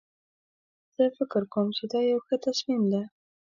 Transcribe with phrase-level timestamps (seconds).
[0.95, 3.01] زه فکر کوم چې دا یو ښه تصمیم ده